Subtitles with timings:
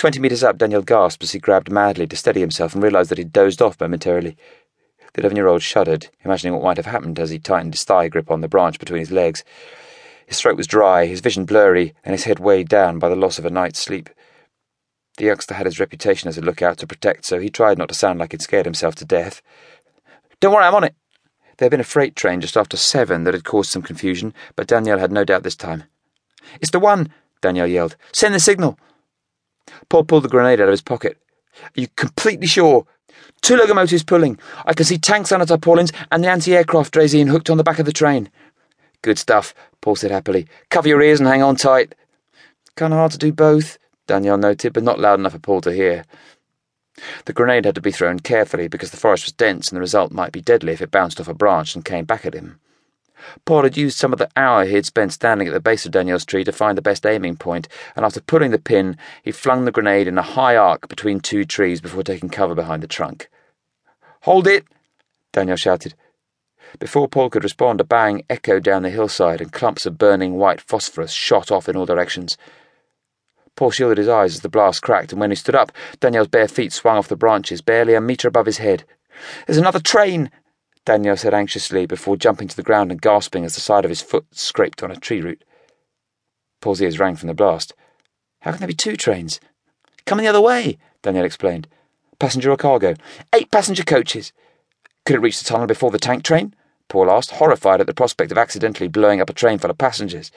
[0.00, 3.18] Twenty metres up, Daniel gasped as he grabbed madly to steady himself and realised that
[3.18, 4.34] he'd dozed off momentarily.
[5.12, 8.08] The eleven year old shuddered, imagining what might have happened as he tightened his thigh
[8.08, 9.44] grip on the branch between his legs.
[10.26, 13.38] His throat was dry, his vision blurry, and his head weighed down by the loss
[13.38, 14.08] of a night's sleep.
[15.18, 17.94] The youngster had his reputation as a lookout to protect, so he tried not to
[17.94, 19.42] sound like he'd scared himself to death.
[20.40, 20.94] Don't worry, I'm on it.
[21.58, 24.66] There had been a freight train just after seven that had caused some confusion, but
[24.66, 25.84] Daniel had no doubt this time.
[26.58, 27.12] It's the one,
[27.42, 27.96] Daniel yelled.
[28.12, 28.78] Send the signal.
[29.88, 31.18] Paul pulled the grenade out of his pocket.
[31.62, 32.86] Are you completely sure?
[33.42, 34.38] Two locomotives pulling.
[34.66, 37.86] I can see tanks on tarpaulins and the anti-aircraft draisine hooked on the back of
[37.86, 38.30] the train.
[39.02, 40.46] Good stuff, Paul said happily.
[40.68, 41.94] Cover your ears and hang on tight.
[42.76, 46.04] Kinda hard to do both, Daniel noted, but not loud enough for Paul to hear.
[47.24, 50.12] The grenade had to be thrown carefully because the forest was dense and the result
[50.12, 52.59] might be deadly if it bounced off a branch and came back at him.
[53.44, 55.92] Paul had used some of the hour he had spent standing at the base of
[55.92, 59.64] Daniel's tree to find the best aiming point, and after pulling the pin, he flung
[59.64, 63.28] the grenade in a high arc between two trees before taking cover behind the trunk.
[64.22, 64.64] Hold it!
[65.32, 65.94] Daniel shouted.
[66.78, 70.60] Before Paul could respond, a bang echoed down the hillside, and clumps of burning white
[70.60, 72.38] phosphorus shot off in all directions.
[73.56, 76.48] Paul shielded his eyes as the blast cracked, and when he stood up, Daniel's bare
[76.48, 78.84] feet swung off the branches, barely a metre above his head.
[79.46, 80.30] There's another train!
[80.84, 84.02] Daniel said anxiously before jumping to the ground and gasping as the side of his
[84.02, 85.44] foot scraped on a tree root.
[86.60, 87.74] Paul's ears rang from the blast.
[88.40, 89.40] How can there be two trains?
[90.06, 91.68] Coming the other way, Daniel explained.
[92.18, 92.94] Passenger or cargo?
[93.34, 94.32] Eight passenger coaches.
[95.04, 96.54] Could it reach the tunnel before the tank train?
[96.88, 100.30] Paul asked, horrified at the prospect of accidentally blowing up a train full of passengers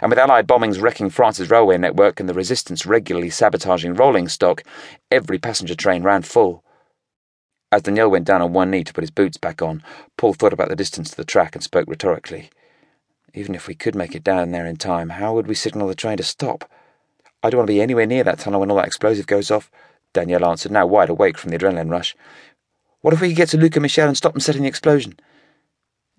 [0.00, 4.62] and with Allied bombings wrecking France's railway network and the resistance regularly sabotaging rolling stock,
[5.10, 6.62] every passenger train ran full.
[7.70, 9.82] As Daniel went down on one knee to put his boots back on,
[10.16, 12.50] Paul thought about the distance to the track and spoke rhetorically.
[13.34, 15.94] Even if we could make it down there in time, how would we signal the
[15.94, 16.70] train to stop?
[17.42, 19.70] I don't want to be anywhere near that tunnel when all that explosive goes off,
[20.14, 22.16] Daniel answered, now wide awake from the adrenaline rush.
[23.02, 25.18] What if we could get to Luc and Michel and stop them setting the explosion?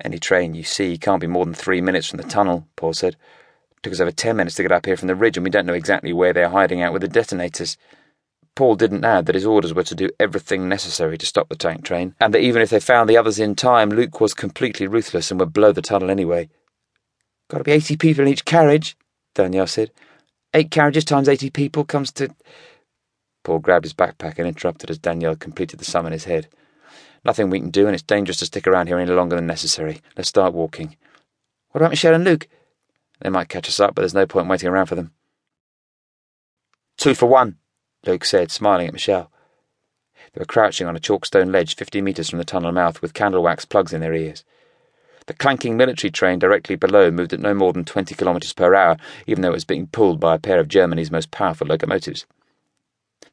[0.02, 3.18] Any train you see can't be more than three minutes from the tunnel, Paul said.
[3.81, 5.66] Took us over ten minutes to get up here from the ridge, and we don't
[5.66, 7.78] know exactly where they're hiding out with the detonators.
[8.59, 11.86] Paul didn't add that his orders were to do everything necessary to stop the tank
[11.86, 15.31] train, and that even if they found the others in time, Luc was completely ruthless
[15.31, 16.50] and would blow the tunnel anyway.
[17.50, 18.97] Gotta be eighty people in each carriage,
[19.34, 19.92] Daniel said.
[20.53, 22.36] Eight carriages times eighty people comes to.
[23.46, 26.50] Paul grabbed his backpack and interrupted as Daniel completed the sum in his head.
[27.24, 30.02] Nothing we can do, and it's dangerous to stick around here any longer than necessary.
[30.18, 30.97] Let's start walking.
[31.70, 32.50] What about Michel and Luc?
[33.22, 35.14] They might catch us up, but there's no point waiting around for them.
[36.97, 37.56] Two for one,
[38.05, 39.31] Luc said, smiling at Michel.
[40.33, 43.43] They were crouching on a chalkstone ledge fifty metres from the tunnel mouth with candle
[43.43, 44.43] wax plugs in their ears.
[45.25, 48.97] The clanking military train directly below moved at no more than 20 kilometres per hour,
[49.27, 52.25] even though it was being pulled by a pair of Germany's most powerful locomotives.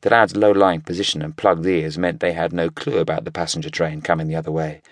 [0.02, 3.30] The lad's low lying position and plugged ears meant they had no clue about the
[3.30, 4.82] passenger train coming the other way.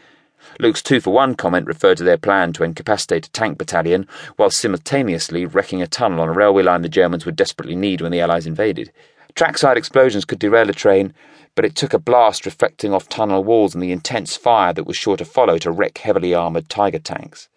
[0.58, 4.06] Luc's two for one comment referred to their plan to incapacitate a tank battalion
[4.36, 8.12] while simultaneously wrecking a tunnel on a railway line the Germans would desperately need when
[8.12, 8.92] the Allies invaded.
[9.34, 11.12] Trackside explosions could derail a train,
[11.56, 14.97] but it took a blast reflecting off tunnel walls and the intense fire that was
[14.97, 17.49] sure to follow to wreck heavily armoured Tiger tanks.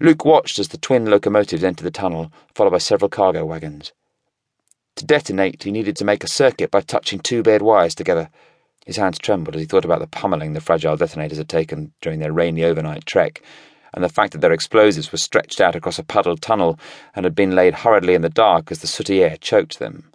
[0.00, 3.92] Luc watched as the twin locomotives entered the tunnel, followed by several cargo wagons.
[4.96, 8.30] To detonate, he needed to make a circuit by touching two bared wires together.
[8.86, 12.20] His hands trembled as he thought about the pummeling the fragile detonators had taken during
[12.20, 13.42] their rainy overnight trek,
[13.92, 16.78] and the fact that their explosives were stretched out across a puddled tunnel
[17.14, 20.10] and had been laid hurriedly in the dark as the sooty air choked them.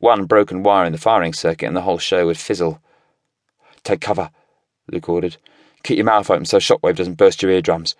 [0.00, 2.82] One broken wire in the firing circuit and the whole show would fizzle.
[3.84, 4.30] Take cover,
[4.90, 5.36] Luc ordered.
[5.82, 7.94] Keep your mouth open so shockwave doesn't burst your eardrums.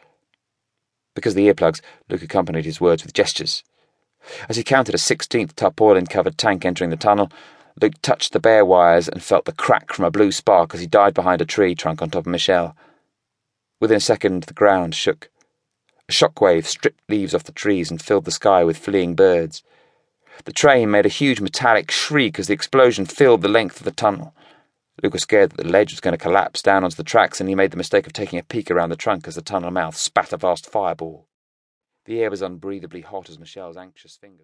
[1.14, 3.62] Because of the earplugs, Luc accompanied his words with gestures.
[4.48, 7.30] As he counted a sixteenth tarpaulin covered tank entering the tunnel,
[7.80, 10.86] Luc touched the bare wires and felt the crack from a blue spark as he
[10.86, 12.76] dived behind a tree trunk on top of Michel.
[13.78, 15.30] Within a second, the ground shook.
[16.08, 19.62] A shockwave stripped leaves off the trees and filled the sky with fleeing birds.
[20.44, 23.90] The train made a huge metallic shriek as the explosion filled the length of the
[23.90, 24.34] tunnel.
[25.02, 27.48] Luc was scared that the ledge was going to collapse down onto the tracks, and
[27.48, 29.96] he made the mistake of taking a peek around the trunk as the tunnel mouth
[29.96, 31.26] spat a vast fireball.
[32.06, 34.38] The air was unbreathably hot as Michel's anxious fingers.